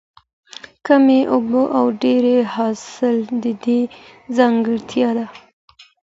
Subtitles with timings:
[0.85, 3.79] کمې اوبه او ډېر حاصل د دې
[4.37, 5.25] ځانګړتیا ده.